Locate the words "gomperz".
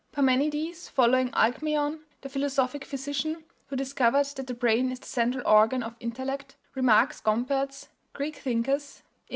7.21-7.89